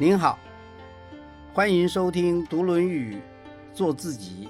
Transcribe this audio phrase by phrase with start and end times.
[0.00, 0.38] 您好，
[1.52, 3.16] 欢迎收听《读论语》，
[3.74, 4.48] 做自己。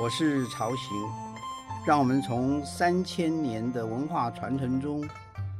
[0.00, 0.88] 我是曹行，
[1.86, 5.06] 让我们从三千年的文化传承中，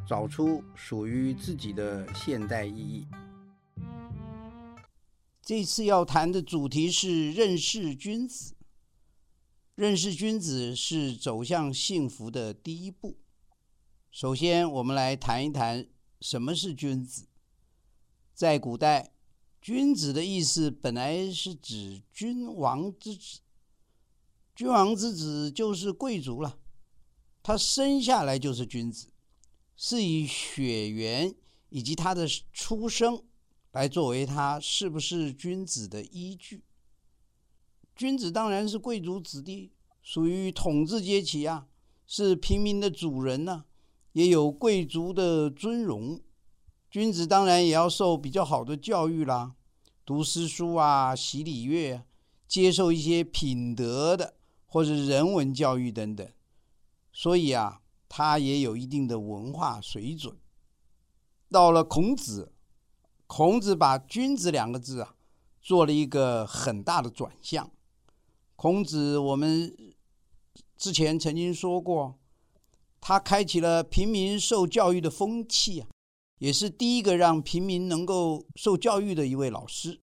[0.09, 3.07] 找出属于自己的现代意义。
[5.43, 8.55] 这次要谈的主题是认识君子。
[9.75, 13.19] 认识君子是走向幸福的第一步。
[14.11, 15.87] 首先，我们来谈一谈
[16.23, 17.26] 什么是君子。
[18.37, 19.15] 在古代，
[19.63, 23.41] 君子的意思本来是指君王之子。
[24.55, 26.59] 君王之子就是贵族了，
[27.43, 29.09] 他生下来就是君子，
[29.75, 31.35] 是以血缘
[31.71, 33.25] 以及他的出生
[33.73, 36.63] 来作为他是不是君子的依据。
[37.95, 41.69] 君子当然是贵族子弟，属于统治阶级啊，
[42.07, 43.65] 是平民的主人呢，
[44.13, 46.21] 也有贵族的尊荣。
[46.97, 49.55] 君子当然也要受比较好的教育啦，
[50.07, 52.03] 读诗书啊，习礼乐，
[52.49, 54.33] 接受一些品德的
[54.65, 56.27] 或者人文教育等等。
[57.13, 60.39] 所以啊，他也有一定的文化水准。
[61.51, 62.55] 到了孔子，
[63.27, 65.17] 孔子把“君子”两个字啊，
[65.61, 67.71] 做了一个很大的转向。
[68.57, 69.71] 孔子，我们
[70.79, 72.19] 之前曾经说过，
[73.03, 75.89] 他开启了平民受教育的风气啊，
[76.39, 80.01] 也是第一个让平民能够受教育的一位老师。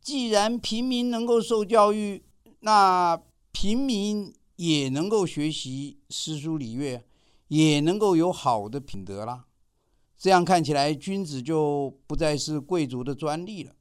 [0.00, 2.24] 既然平民能够受教育，
[2.60, 3.20] 那
[3.52, 7.04] 平民也能够学习诗书礼乐，
[7.48, 9.46] 也能够有好的品德啦。
[10.16, 13.74] 这样看起来，君子就不再是贵族的专利了，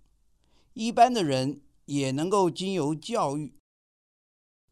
[0.73, 1.61] 一般的人。
[1.87, 3.55] 也能够经由教育、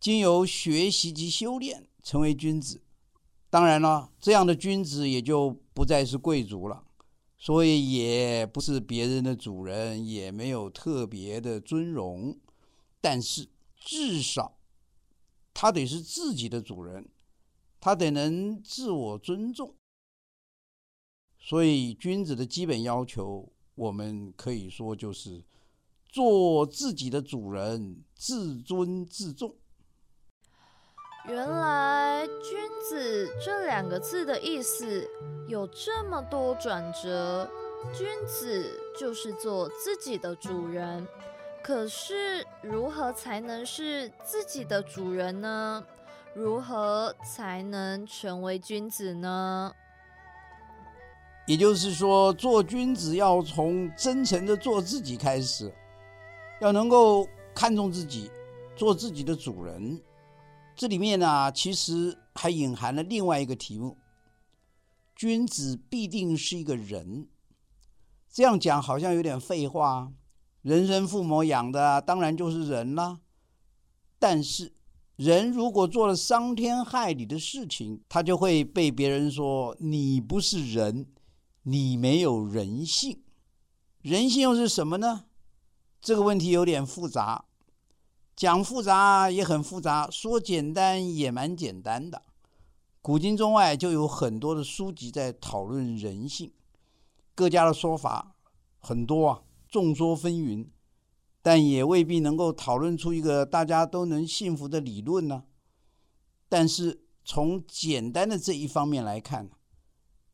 [0.02, 2.84] 经由学习及修炼，成为君子。
[3.50, 6.84] 当然了，这样的君子也就不再是贵族了，
[7.38, 12.40] 所以也不是别人的主人，也没有特别的尊荣。
[13.00, 14.58] 但是至少
[15.54, 17.08] 他得是自己的主人，
[17.80, 19.76] 他得能自我尊重。
[21.38, 25.44] 所以，君子的基本要求，我们可以说就是。
[26.08, 29.58] 做自己的主人，自尊自重。
[31.28, 35.10] 原来“君子”这两个字的意思
[35.48, 37.50] 有这么多转折。
[37.94, 41.08] 君子就是做自己的主人，
[41.64, 45.84] 可是如何才能是自己的主人呢？
[46.34, 49.72] 如何才能成为君子呢？
[51.48, 55.72] 也就是说，做君子要从真诚的做自己开始。
[56.60, 58.32] 要能够看重自己，
[58.76, 60.02] 做自己的主人，
[60.76, 63.98] 这里面呢，其实还隐含了另外一个题目：
[65.16, 67.28] 君子必定是一个人。
[68.30, 70.12] 这样讲好像有点废话，
[70.62, 73.22] 人生父母养的，当然就是人啦。
[74.20, 74.74] 但是，
[75.16, 81.06] 人如果做了伤天害理的事情，他就会被别人说你不是人，
[81.64, 83.22] 你没有人性。
[84.02, 85.26] 人性又是什么呢？
[86.02, 87.46] 这个问题有点复杂，
[88.36, 92.22] 讲复杂也很复杂，说简单也蛮简单的。
[93.02, 96.52] 古今中外就有很多的书籍在讨论人性，
[97.34, 98.36] 各家的说法
[98.80, 100.68] 很多啊，众说纷纭，
[101.42, 105.44] 但也未必能够讨论出一个大家都能信服的理论呢。
[106.50, 109.50] 但是从简单的这一方面来看，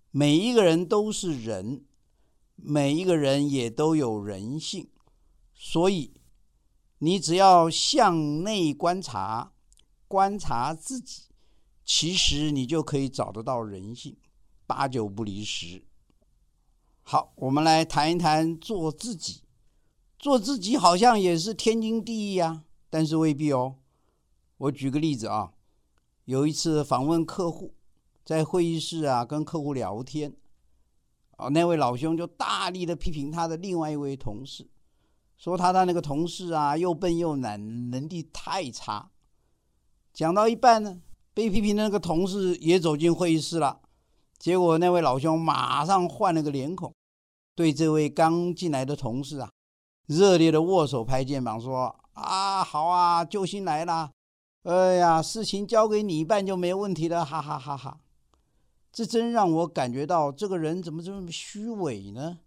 [0.10, 1.86] 每一个人都是人，
[2.56, 4.90] 每一个人也都有人性。
[5.54, 6.14] 所以，
[7.04, 9.54] 你只要向内观察，
[10.08, 11.24] 观察自己，
[11.84, 14.16] 其实你就可以找得到人性，
[14.68, 15.84] 八九不离十。
[17.02, 19.42] 好，我们来谈一谈做自己。
[20.20, 23.78] 做自己好像也是天经地义啊，但是未必哦。
[24.58, 25.54] 我举个例子啊，
[26.26, 27.74] 有一次访问客户，
[28.24, 30.36] 在会议室啊跟客户聊天，
[31.38, 34.70] 啊，那位老兄就大力的批评他的另外一位同事。
[35.42, 39.10] 说他的那个同事啊，又笨又懒，能力太差。
[40.14, 41.02] 讲到一半呢，
[41.34, 43.82] 被批评的那个同事也走进会议室了。
[44.38, 46.94] 结果那位老兄马上换了个脸孔，
[47.56, 49.50] 对这位刚进来的同事啊，
[50.06, 54.12] 热烈的握手拍肩膀，说：“啊，好啊，救星来了！
[54.62, 58.00] 哎呀，事情交给你办就没问题了，哈哈哈哈！”
[58.94, 62.38] 这真让我感觉到这个人怎么这么虚伪呢？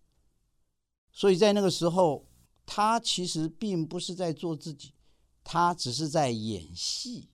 [1.11, 2.27] 所以在那个时候。
[2.67, 4.93] 他其实并不是在做自己，
[5.43, 7.31] 他只是在演戏。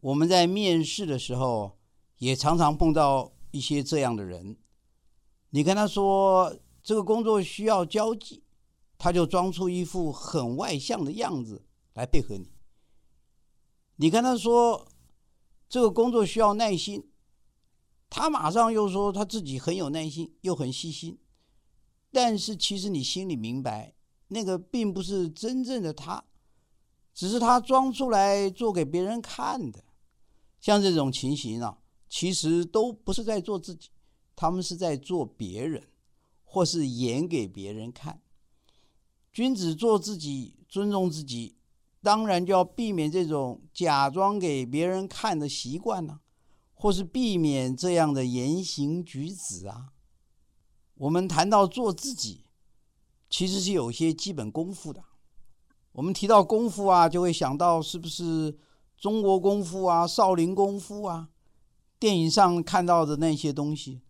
[0.00, 1.78] 我们在面试的时候，
[2.18, 4.56] 也常常碰到一些这样的人。
[5.50, 8.44] 你跟他说这个工作需要交际，
[8.96, 11.64] 他就装出一副很外向的样子
[11.94, 12.52] 来配合你。
[13.96, 14.86] 你跟他说
[15.68, 17.10] 这个工作需要耐心，
[18.08, 21.18] 他马上又说他自己很有耐心，又很细心。
[22.12, 23.94] 但是其实你心里明白，
[24.28, 26.24] 那个并不是真正的他，
[27.12, 29.84] 只是他装出来做给别人看的。
[30.60, 31.78] 像这种情形啊，
[32.08, 33.90] 其实都不是在做自己，
[34.34, 35.88] 他们是在做别人，
[36.44, 38.20] 或是演给别人看。
[39.32, 41.56] 君子做自己，尊重自己，
[42.02, 46.20] 当然就要避免这种假装给别人看的习惯呢，
[46.74, 49.92] 或是避免这样的言行举止啊。
[50.94, 52.46] 我们谈到做自己，
[53.28, 55.02] 其实是有些基本功夫的。
[55.92, 58.56] 我们提到功夫啊，就会想到是不是
[58.96, 61.28] 中国功夫啊、少林功夫啊，
[61.98, 64.02] 电影上看到的那些东西。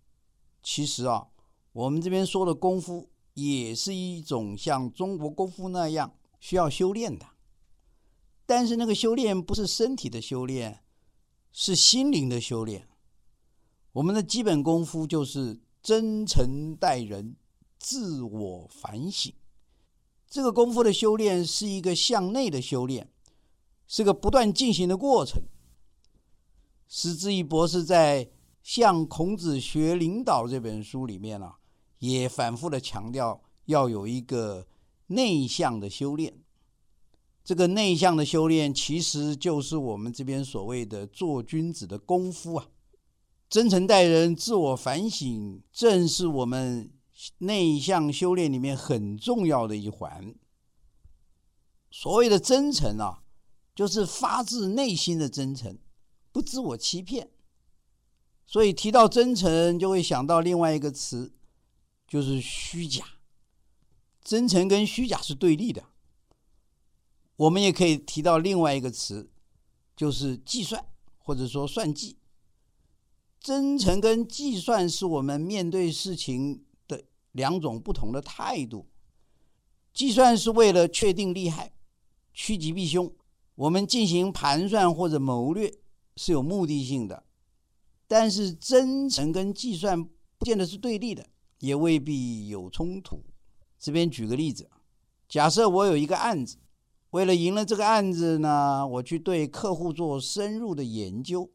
[0.63, 1.29] 其实啊，
[1.73, 7.27] 我们这边说的功夫，也是一种像中国功夫那样需要修炼的。
[8.45, 10.81] 但是那个修炼不是身体的修炼，
[11.53, 12.89] 是心灵的修炼。
[13.93, 15.61] 我们的基本功夫就是。
[15.81, 17.37] 真诚待人，
[17.89, 19.33] 自我反省，
[20.29, 23.11] 这个功夫的修炼是一个向内的修炼，
[23.87, 25.43] 是个不断进行的过程。
[26.87, 28.27] 石之义博士在
[28.63, 31.57] 《向孔子学领导》这本书里面啊，
[32.01, 34.67] 也反复的强调要有一个
[35.07, 36.43] 内向的修炼。
[37.43, 42.69] 这个内向的修炼，其实就是我们这边所谓的做君子的功夫啊。
[43.49, 46.91] 真诚待人、自我反省，正是我们
[47.39, 50.35] 内向修炼里面很重要的一环。
[51.91, 53.23] 所谓的真诚啊，
[53.75, 55.79] 就是发自内心的真诚，
[56.31, 57.31] 不自我欺骗。
[58.47, 61.35] 所以提到真诚，就会想到另外一个词，
[62.07, 63.05] 就是虚假。
[64.23, 65.85] 真诚跟虚假是对立的。
[67.37, 69.31] 我们也可以提到另外一个词，
[69.97, 70.85] 就是计算，
[71.17, 72.19] 或者说算计。
[73.41, 76.65] 真诚跟计算是我们面对事情
[77.33, 78.87] 两种不同的态度。
[79.93, 81.73] 计算是为了确定利害、
[82.33, 83.13] 趋吉避凶，
[83.55, 85.73] 我们进行盘算或者谋略
[86.17, 87.25] 是有目的性的。
[88.07, 90.03] 但是真诚跟计算
[90.39, 91.27] 不见得是对立的，
[91.59, 93.23] 也未必有冲突。
[93.79, 94.71] 这边举个例子，
[95.29, 96.57] 假设我有一个案子，
[97.11, 101.51] 为了赢了这个案子呢，我去对客户做深入的研究。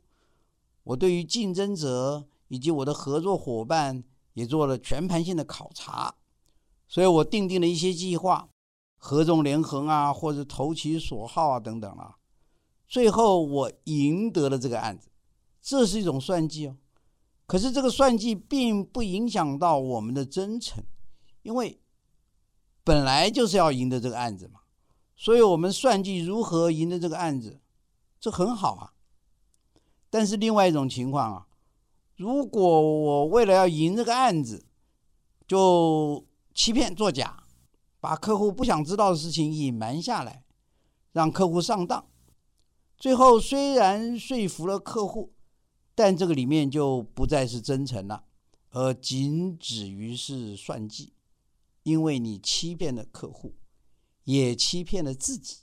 [0.84, 4.04] 我对于竞争者以及我的合作伙伴
[4.34, 6.16] 也做了全盘性的考察，
[6.88, 8.50] 所以我定定了一些计划，
[8.98, 12.18] 合纵连横啊，或者投其所好啊等等啊。
[12.88, 15.10] 最后我赢得了这个案子，
[15.62, 16.78] 这是一种算计哦。
[17.46, 20.84] 可是这个算计并不影响到我们的真诚，
[21.42, 21.80] 因为
[22.84, 24.62] 本来就是要赢得这个案子嘛。
[25.16, 27.62] 所以我们算计如何赢得这个案子，
[28.20, 28.94] 这很好啊。
[30.10, 31.48] 但是另外一种情况啊，
[32.16, 34.66] 如果我为了要赢这个案子，
[35.48, 37.44] 就欺骗作假，
[38.00, 40.46] 把客户不想知道的事情隐瞒下来，
[41.12, 42.08] 让客户上当，
[42.98, 45.34] 最后虽然说服了客户，
[45.96, 48.26] 但这个里面就不再是真诚了，
[48.70, 51.14] 而仅止于是算计，
[51.82, 53.56] 因为你欺骗了客户，
[54.24, 55.58] 也欺骗了自己。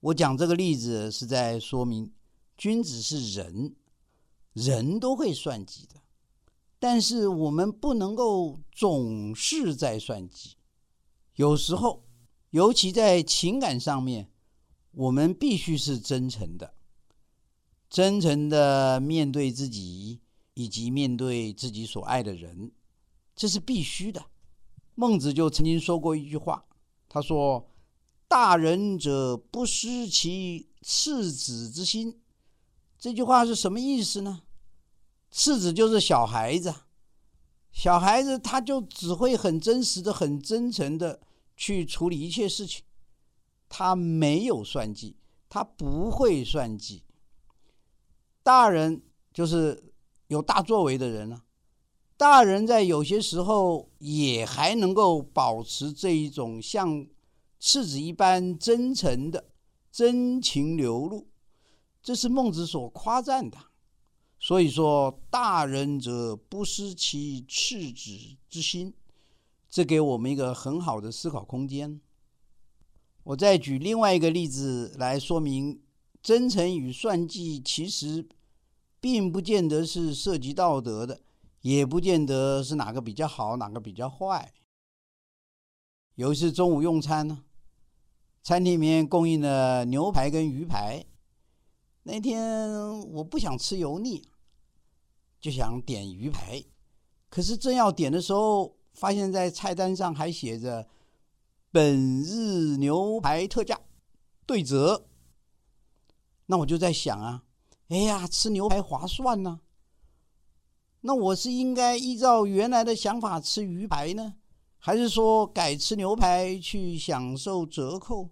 [0.00, 2.12] 我讲这个例子是在说明。
[2.56, 3.74] 君子是人，
[4.54, 6.00] 人都会算计的，
[6.78, 10.56] 但是我们不能够总是在算计。
[11.34, 12.04] 有时候，
[12.50, 14.30] 尤其在情感上面，
[14.92, 16.74] 我们必须是真诚的，
[17.90, 20.20] 真诚的面对自己，
[20.54, 22.70] 以及面对自己所爱的人，
[23.34, 24.24] 这是必须的。
[24.94, 26.64] 孟子就曾经说过一句话，
[27.08, 27.68] 他说
[28.28, 32.20] ：“大人者，不失其赤子之心。”
[33.04, 34.44] 这句话是什么意思呢？
[35.30, 36.74] 次子就是小孩子，
[37.70, 41.20] 小孩子他就只会很真实的、很真诚的
[41.54, 42.82] 去处理一切事情，
[43.68, 45.18] 他没有算计，
[45.50, 47.04] 他不会算计。
[48.42, 49.02] 大人
[49.34, 49.92] 就是
[50.28, 51.44] 有大作为的人了，
[52.16, 57.06] 大人在有些时候也还能够保持这一种像
[57.60, 59.50] 次子一般真诚的
[59.92, 61.28] 真情流露。
[62.04, 63.56] 这是孟子所夸赞的，
[64.38, 68.92] 所以说大人者不失其赤子之心，
[69.70, 71.98] 这给我们一个很好的思考空间。
[73.22, 75.80] 我再举另外一个例子来说明，
[76.22, 78.28] 真诚与算计其实
[79.00, 81.22] 并不见得是涉及道德的，
[81.62, 84.52] 也不见得是哪个比较好，哪个比较坏。
[86.16, 87.44] 有一次中午用餐呢，
[88.42, 91.06] 餐厅里面供应了牛排跟鱼排。
[92.04, 94.22] 那天我不想吃油腻，
[95.40, 96.62] 就想点鱼排。
[97.30, 100.86] 可是正要点的时候，发现在菜单上还写着
[101.72, 103.80] “本日牛排特价，
[104.46, 105.06] 对折”。
[106.46, 107.42] 那我就在想啊，
[107.88, 109.60] 哎呀，吃牛排划算呢。
[111.00, 114.34] 那我是应该依照原来的想法吃鱼排呢？
[114.78, 118.28] 还是说改吃牛排去享受折扣？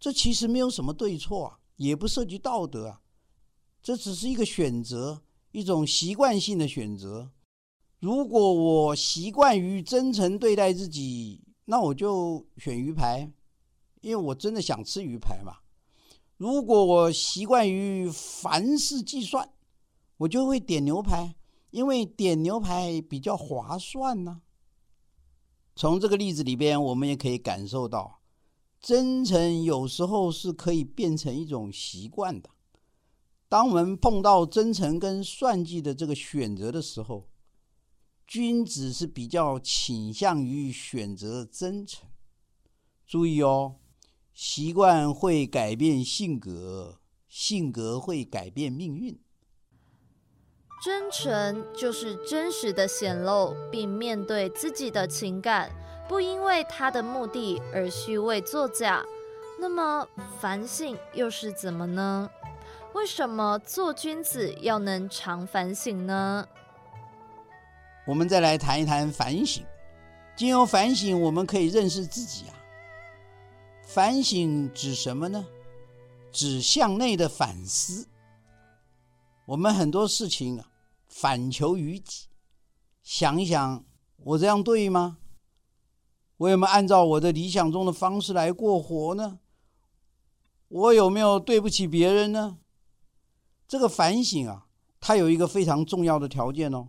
[0.00, 3.00] 这其实没有什么对错啊，也不涉及道德啊，
[3.82, 5.22] 这只是一个选择，
[5.52, 7.30] 一种习惯性的选择。
[8.00, 13.32] 如果我习惯于真诚对待自己，那我就选鱼排，
[14.02, 15.56] 因为我真的想吃鱼排嘛。
[16.36, 19.50] 如果我习惯于凡事计算，
[20.18, 21.34] 我就会点牛排，
[21.70, 24.42] 因为点牛排比较划算呢。
[25.74, 28.19] 从这个例子里边，我们也可以感受到，
[28.80, 32.48] 真诚有时候是可以变成一种习惯的。
[33.48, 37.28] 当我们碰到真诚跟算计的这个选择的时候，
[38.26, 42.08] 君子是比较倾向于选择真诚。
[43.06, 43.76] 注意哦，
[44.32, 49.20] 习惯会改变性格，性格会改变命运。
[50.82, 55.70] 真诚就是真实的显露，并面对自己的情感，
[56.10, 59.00] 不因为他的目的而虚伪作假。
[59.60, 60.04] 那么
[60.40, 62.28] 反省又是怎么呢？
[62.94, 66.44] 为什么做君子要能常反省呢？
[68.08, 69.64] 我们再来谈一谈反省。
[70.34, 72.58] 经由反省，我们可以认识自己啊。
[73.84, 75.46] 反省指什么呢？
[76.32, 78.08] 指向内的反思。
[79.44, 80.66] 我们很多事情啊。
[81.06, 82.26] 反求于己，
[83.04, 83.84] 想一想，
[84.24, 85.18] 我这样对吗？
[86.40, 89.40] 我有没有按照我的理想中的方式来过活呢？
[90.68, 92.58] 我有没有对不起别人呢？
[93.68, 94.66] 这个反省啊，
[95.00, 96.88] 它有一个非常重要的条件哦，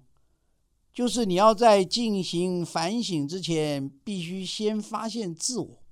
[0.93, 5.83] 就是你要在进行反省之前，必须先发现自我。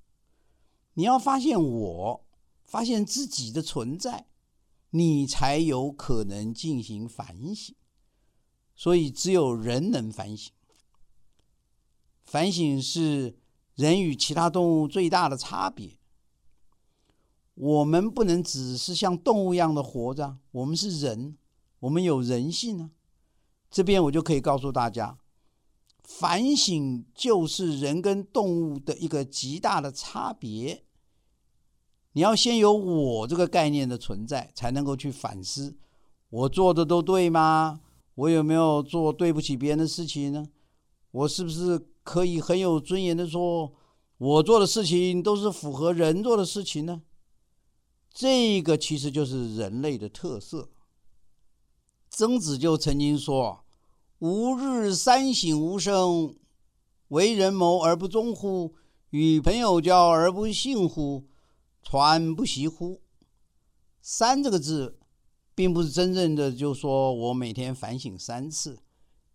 [0.94, 2.26] 你要发现我，
[2.64, 4.28] 发现自己的存在，
[4.92, 7.76] 你才有可能进行反省。
[8.74, 10.54] 所以，只有人能反省。
[12.24, 13.39] 反省是
[13.80, 15.98] 人与其他动物最大的差别。
[17.54, 21.38] 我们不能只是像动物一样的活着，我们是人，
[21.80, 22.90] 我们有人性啊。
[23.72, 25.18] 这边我就可以告诉大家，
[26.04, 30.84] 反省就是人跟动物的一个极大的差别。
[32.12, 35.78] 你要先有我这个概念的存在，才能够去反思，
[36.30, 37.80] 我做的都对吗？
[38.16, 40.50] 我有没有做对不起别人的事情呢？
[41.12, 43.72] 我是不是可以很有尊严的说，
[44.18, 47.04] 我做的事情都是符合人做的事情呢？
[48.12, 50.72] 这个其实就是人类的特色。
[52.10, 53.64] 曾子就曾经说
[54.18, 56.36] ：“吾日三省吾身：
[57.10, 58.74] 为人谋而不忠乎？
[59.12, 61.28] 与朋友交而不信乎？
[61.84, 63.04] 传不习乎？”
[64.02, 64.98] 三这个字。
[65.54, 68.80] 并不是真正的就说我每天反省三次，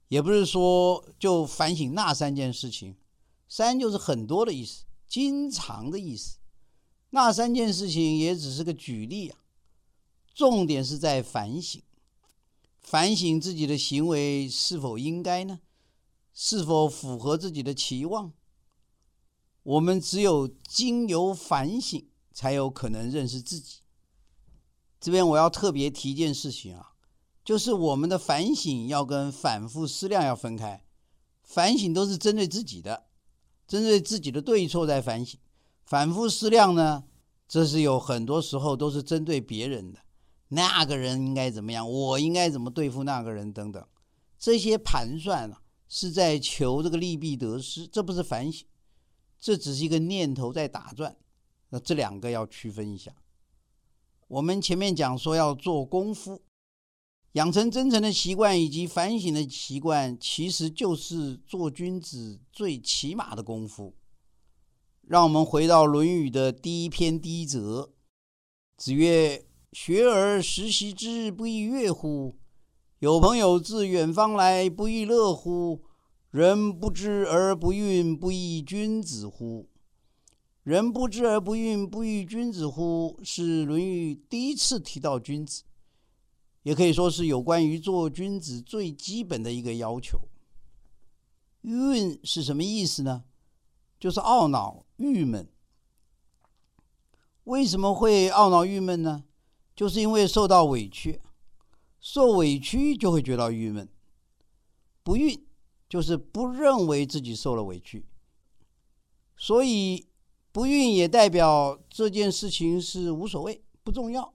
[0.09, 2.97] 也不是说就反省那三件事情。
[3.49, 6.39] 三就是很多的意思，经常的意思。
[7.11, 9.39] 那三件事情也只是个举例啊。
[10.35, 11.81] 重点是在反省，
[12.81, 15.61] 反省自己的行为是否应该呢？
[16.33, 18.33] 是否符合自己的期望？
[19.63, 23.79] 我们只有经由反省，才有可能认识自己。
[25.01, 26.94] 这边我要特别提一件事情啊，
[27.45, 30.83] 就是我们的反省要跟反复思量要分开。
[31.43, 33.05] 反省都是针对自己的，
[33.69, 35.39] 针对自己的对错在反省；
[35.85, 37.05] 反复思量呢，
[37.47, 40.01] 这是有很多时候都是针对别人的。
[40.49, 41.91] 那个人应该怎么样？
[41.91, 43.53] 我应该怎么对付那个人？
[43.53, 43.87] 等等，
[44.39, 48.67] 这些盘算啊，是在求这个利弊得失，这不是反省，
[49.39, 51.15] 这只是一个念头在打转。
[51.69, 53.13] 那这两个要区分一下。
[54.29, 56.41] 我们前面讲说要做功夫，
[57.35, 63.97] 养成真诚的习惯以及反省的习惯，其实就是做君子最起码的功夫。
[65.03, 67.93] 让我们回到《论语》的第一篇第一则
[68.79, 72.37] ：“子曰：学而时习之，不亦乐乎？
[73.01, 75.83] 有朋友自远方来，不亦乐乎？
[76.31, 79.69] 人不知而不愠，不亦君子乎？”
[80.63, 83.19] 人不知而不愠，不亦君子乎？
[83.25, 85.65] 是《论语》第一次提到君子，
[86.65, 90.21] 也可以说是有关于做君子最基本的一个要求。
[91.63, 93.25] 运是什么意思呢？
[93.99, 95.49] 就是懊恼、郁闷。
[97.45, 99.25] 为什么会懊恼、郁闷呢？
[99.75, 101.23] 就是因为受到委屈，
[102.01, 103.89] 受委屈就会觉得郁闷。
[105.03, 105.47] 不孕
[105.89, 108.05] 就是不认为自己受了委屈，
[109.37, 110.07] 所以
[110.53, 114.34] 不孕也代表这件事情是无所谓、不重要。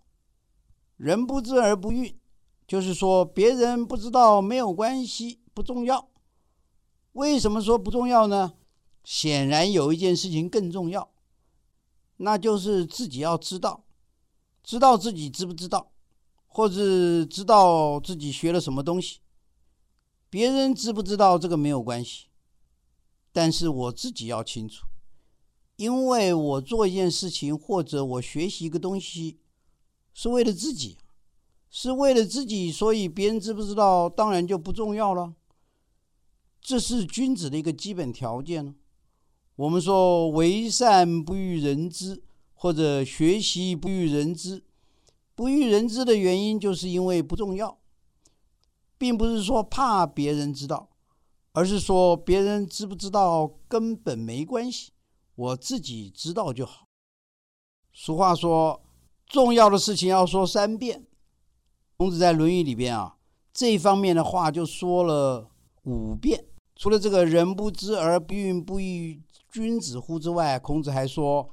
[1.00, 2.13] 人不知而不愠，
[2.68, 6.10] 就是说别人不知道没有关系，不重要。
[7.13, 8.56] 为什么说不重要呢？
[9.06, 11.10] 显然有一件事情更重要，
[12.18, 13.86] 那就是自己要知道，
[14.62, 15.89] 知道自己知不知道，
[16.46, 19.22] 或者知道自己学了什么东西。
[20.29, 22.27] 别人知不知道这个没有关系，
[23.32, 24.86] 但是我自己要清楚，
[25.77, 29.39] 因为我做一件事情或者我学习一个东西。
[30.22, 30.98] 是为了自己，
[31.70, 35.34] 是为了自己，所以别人知不知道，当然就不重要了。
[36.60, 38.76] 这是君子的一个基本条件
[39.56, 42.22] 我们说为善不欲人知，
[42.54, 44.62] 或者学习不欲人知，
[45.36, 47.80] 不欲人知的原因，就是因为不重要，
[48.98, 50.90] 并不是说怕别人知道，
[51.54, 54.92] 而是说别人知不知道根本没关系，
[55.36, 56.90] 我自己知道就好。
[57.94, 58.82] 俗话说。
[59.29, 61.05] 重要的事情要说三遍。
[61.98, 63.15] 孔子在《论语》里边啊，
[63.53, 65.48] 这方面的话就说了
[65.83, 66.45] 五遍。
[66.75, 69.21] 除了这个“人不知而不愠，不亦
[69.51, 71.50] 君子乎”之外，孔子还说：“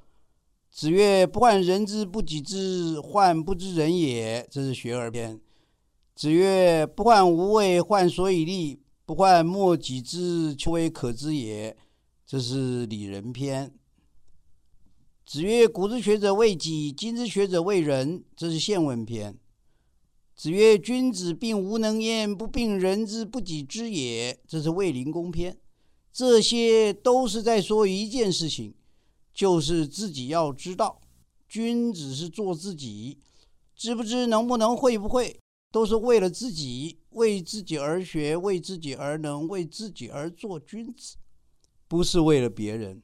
[0.70, 5.38] 子曰：不患人之不己知，患不知人也。”这是《学而》篇。
[6.14, 11.76] 子曰：不患无位，患所以立；不患莫己知，求为可知也。
[12.24, 13.74] 这是《礼仁》篇。
[15.26, 19.36] 子曰：“古之学者为己，今之学者为人。”这是宪问篇。
[20.36, 25.58] 子曰：“君子并无能焉，不并人之不己知也。”这是卫灵公篇。
[26.12, 28.72] 这些都是在说一件事情，
[29.34, 31.00] 就是自己要知道。
[31.48, 33.18] 君子是做自己，
[33.74, 35.40] 知不知、能不能、会不会，
[35.72, 41.16] 都是为了自己，为自己而学，为自己而能，为自己而做君子，
[41.88, 43.02] 不是为了别人。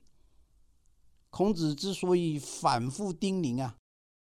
[1.32, 3.78] 孔子之所以反复叮咛啊，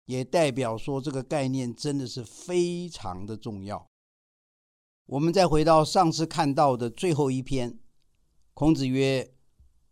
[0.06, 3.88] 也代表说这个概念真的是非常的重要。
[5.06, 7.78] 我们再回到上次看到的最后一篇，
[8.56, 9.36] 孔子曰：“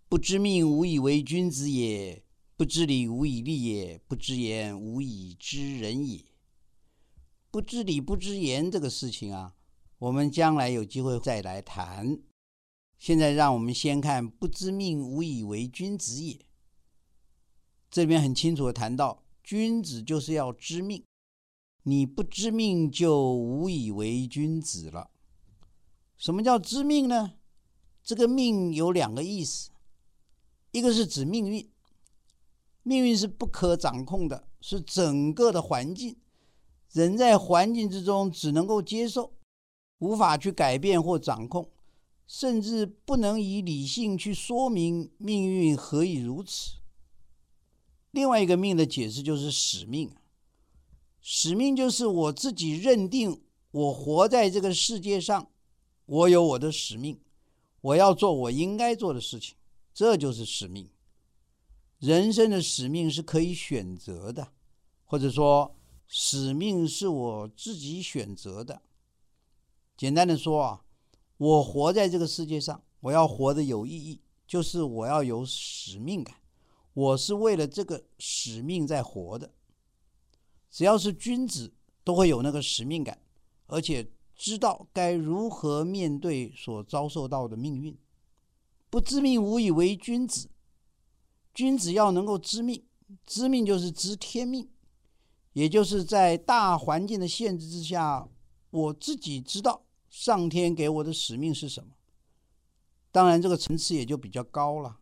[0.10, 2.24] 不知命，无以为君子也；
[2.58, 6.26] 不知礼，无以立也；不知言，无以知人也。”
[7.52, 9.54] 不知礼、不知言这个事情啊，
[10.00, 12.20] 我们将来有机会再来谈。
[12.98, 16.40] 现在让我们先看“不知命，无以为君子也”。
[17.94, 21.04] 这边很清楚的谈到，君子就是要知命，
[21.84, 25.12] 你不知命就无以为君子了。
[26.18, 27.36] 什么叫知命呢？
[28.04, 29.70] 这个命有两个意思，
[30.72, 31.70] 一个是指命运，
[32.82, 36.18] 命运是不可掌控的，是整个的环境，
[36.94, 39.34] 人在环境之中只能够接受，
[40.00, 41.70] 无法去改变或掌控，
[42.26, 46.78] 甚至不能以理性去说明命运何以如此。
[48.14, 50.12] 另外一个命的解释就是使命，
[51.20, 55.50] 使命就是我自己认定，我活在这个世界上，
[56.06, 57.20] 我有我的使命，
[57.82, 59.56] 我要做我应该做的事情，
[59.96, 60.88] 这就是使命。
[61.98, 64.50] 人生的使命是可以选择的，
[65.06, 68.84] 或者说使命是我自己选择的。
[69.98, 70.86] 简单的说啊，
[71.38, 76.36] 我活在这个世界上，我要活得有意义，就是我要有使命感。
[76.94, 79.52] 我是为了这个使命在活的。
[80.70, 83.22] 只要是君子，都会有那个使命感，
[83.68, 87.98] 而且知道该如何面对所遭受到的命运。
[88.90, 90.50] 不知命，无以为君子。
[91.54, 92.84] 君子要能够知命，
[93.26, 94.70] 知命就是知天命，
[95.54, 98.28] 也就是在大环境的限制之下，
[98.72, 101.92] 我自己知道上天给我的使命是什么。
[103.12, 105.00] 当然，这个层次也就比较高了。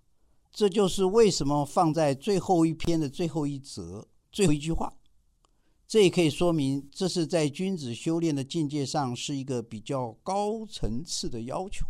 [0.52, 4.94] 这就是为什么放在最后一篇的最后一则最后一句话，
[5.88, 11.86] 这也可以说明这是在君子修炼的境界上是一个比较高层次的要求，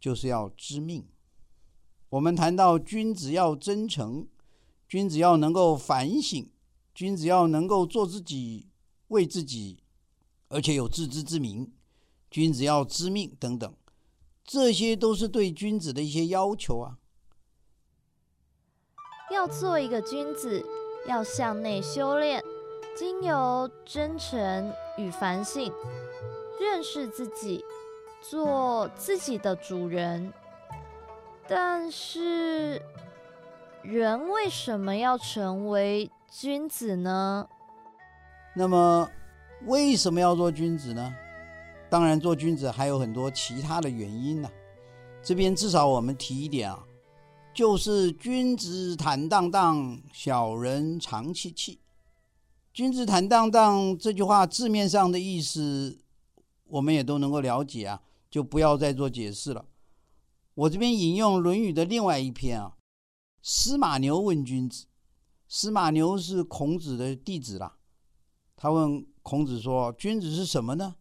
[0.00, 1.04] 就是要知命。
[2.10, 4.28] 我们谈到君子要真诚，
[4.88, 6.48] 君子要能够反省，
[6.94, 8.68] 君子要能够做自己、
[9.08, 9.82] 为自己，
[10.46, 11.72] 而且有自知之明，
[12.30, 13.74] 君子要知命等等，
[14.44, 17.00] 这些都是对君子的一些要求啊。
[19.30, 20.64] 要做一个君子，
[21.06, 22.42] 要向内修炼，
[22.96, 25.72] 经由真诚与反省，
[26.60, 27.64] 认识自己，
[28.20, 30.32] 做自己的主人。
[31.48, 32.80] 但是，
[33.82, 37.48] 人为什么要成为君子呢？
[38.54, 39.10] 那么，
[39.66, 41.14] 为什么要做君子呢？
[41.90, 44.48] 当然，做君子还有很多其他的原因呢。
[45.22, 46.84] 这边至少我们提一点啊，
[47.54, 51.78] 就是君子坦荡荡，小人长戚戚。
[52.72, 55.96] 君子坦荡荡这句话字面上的意思，
[56.64, 59.64] 我们也都能够了解啊，就不要再做解释了。
[60.54, 62.74] 我这边引用《论语》的另外一篇啊，
[63.40, 64.86] 司马牛问君子。
[65.46, 67.76] 司马牛是孔子的弟子啦，
[68.56, 70.96] 他问孔子说：“君子是什么呢？”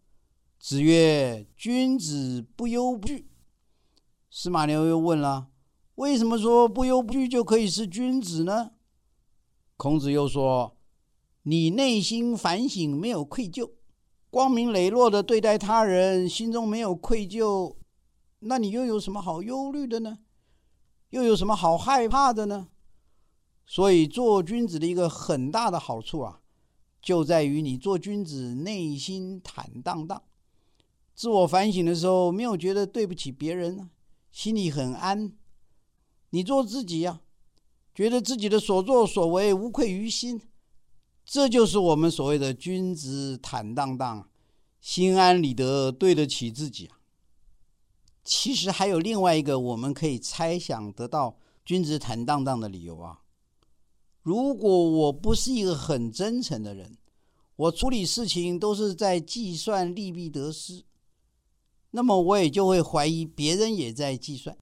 [0.59, 3.27] 子曰：“君子不忧不惧。”
[4.29, 5.47] 司马牛又问了
[5.95, 8.71] ：“为什么说不忧不惧就可以是君子呢？”
[9.77, 10.77] 孔子又说
[11.43, 13.71] ：“你内心反省，没有愧疚，
[14.29, 17.75] 光明磊落的对待他人，心中没有愧疚，
[18.39, 20.19] 那你又有什么好忧虑的呢？
[21.09, 22.69] 又有什么好害怕的呢？
[23.65, 26.41] 所以做君子的一个很大的好处啊，
[27.01, 30.23] 就在于你做君子内心坦荡荡，
[31.13, 33.89] 自我反省的时候没有觉得对不起别人。”
[34.31, 35.31] 心里很安，
[36.33, 37.21] 你做自己呀，
[37.93, 40.41] 觉得自己的所作所为无愧于心，
[41.23, 44.27] 这就是我们所谓的君子坦荡荡，
[44.81, 46.97] 心安理得，对得起自己啊。
[48.23, 53.19] 其实还有另外一个我们可以猜想得到君子坦荡荡的理由啊。
[54.23, 56.97] 如果我不是一个很真诚的人，
[57.55, 60.83] 我处理事情都是在计算利弊得失。
[61.91, 64.57] 那么我也就会怀疑别人也在计算，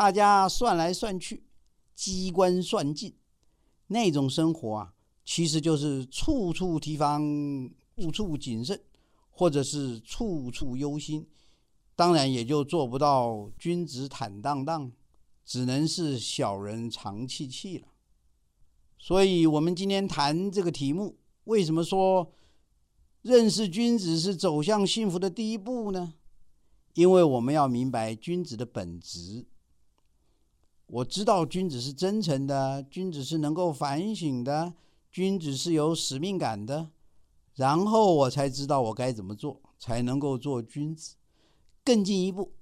[0.00, 1.44] 大家算来算去，
[1.94, 3.14] 机关算尽，
[3.88, 4.94] 那种生活啊，
[5.26, 7.22] 其实就是处处提防，
[7.98, 8.80] 处处谨慎，
[9.28, 11.28] 或者是处处忧心，
[11.94, 14.90] 当然也就做不到君子坦荡荡，
[15.44, 17.88] 只能是小人长戚戚了。
[18.98, 22.32] 所以，我们今天谈这个题目，为什么说
[23.20, 26.14] 认识君子是走向幸福的第一步呢？
[26.94, 29.44] 因为我们要明白君子的本质。
[30.92, 34.74] 我知道君子是真诚的，君子是能够反省的，
[35.12, 36.90] 君子是有使命感的，
[37.54, 41.14] 然后我才知道我该怎么做才能够做君子。
[41.84, 42.54] 更进一步，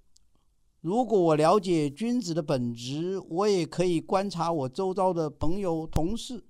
[0.83, 6.45] 如果我了解君子的本质，我也可以观察我周遭的朋友、同事，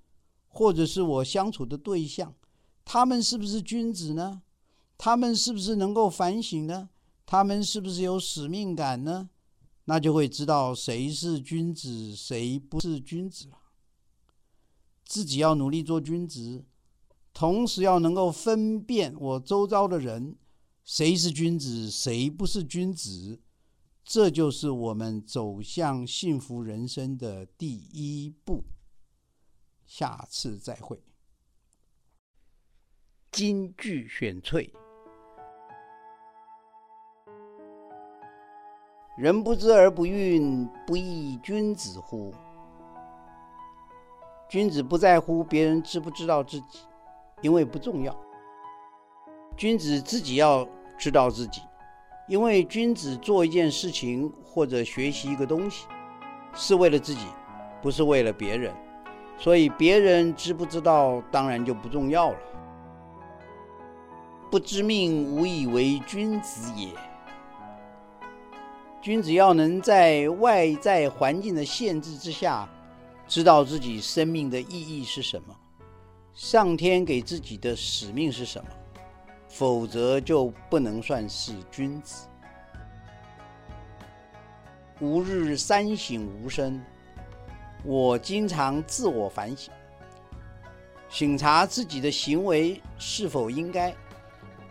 [0.48, 2.34] 或者是我相处的对象，
[2.84, 4.42] 他们是不是君子呢？
[4.96, 6.88] 他们是不是能够反省呢？
[7.24, 9.30] 他们是不是有使命感呢？
[9.88, 13.58] 那就会知道谁是君子，谁不是君子了。
[15.06, 16.66] 自己要努力做君子，
[17.32, 20.36] 同时要能够分辨我周遭的人，
[20.84, 23.40] 谁是君子，谁不是君子。
[24.04, 28.64] 这就是我们走向幸福人生的第一步。
[29.86, 31.02] 下次再会。
[33.32, 34.70] 金句选粹。
[39.18, 42.32] 人不知而不愠，不亦君子乎？
[44.48, 46.82] 君子不在乎别人知不知道自己，
[47.40, 48.16] 因为不重要。
[49.56, 50.64] 君子自己要
[50.96, 51.62] 知道自己，
[52.28, 55.88] 因为君子做一件事情或者学习一个东西，
[56.54, 57.26] 是为了自己，
[57.82, 58.72] 不是为了别人。
[59.36, 62.38] 所以别人知不知道，当然就不重要了。
[64.48, 66.90] 不知命，无以为君子也。
[69.00, 72.68] 君子要能在外在环境的限制之下，
[73.28, 75.56] 知道自己生命的意义是什么，
[76.34, 78.68] 上天给自己的使命是什么，
[79.48, 82.26] 否则就不能算是君子。
[85.00, 86.84] 吾日三省吾身，
[87.84, 89.72] 我经常自我反省，
[91.08, 93.94] 审查自己的行为是否应该，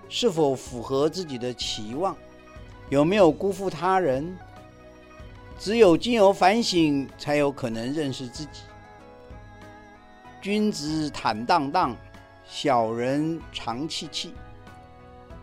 [0.10, 2.16] 是否符合自己的期望。
[2.90, 4.38] 有没有辜负他人？
[5.60, 8.62] 只有经由反省，才有可能认识自己。
[10.40, 11.96] 君子坦荡荡，
[12.46, 14.34] 小人长戚戚。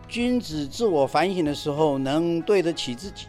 [0.07, 3.27] 君子自我反省的时候，能对得起自己，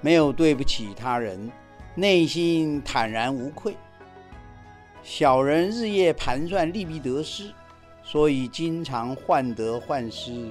[0.00, 1.50] 没有对不起他人，
[1.94, 3.76] 内心坦然无愧。
[5.02, 7.50] 小人日夜盘算利弊得失，
[8.02, 10.50] 所以经常患得患失，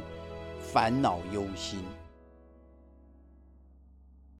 [0.59, 1.79] 烦恼忧心。